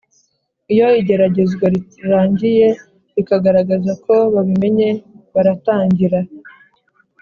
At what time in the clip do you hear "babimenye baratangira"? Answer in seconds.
4.33-6.19